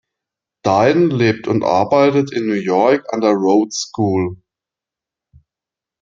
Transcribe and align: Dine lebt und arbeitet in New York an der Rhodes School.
Dine 0.65 1.05
lebt 1.15 1.47
und 1.47 1.63
arbeitet 1.63 2.33
in 2.33 2.47
New 2.47 2.53
York 2.55 3.13
an 3.13 3.21
der 3.21 3.33
Rhodes 3.33 3.89
School. 3.91 4.41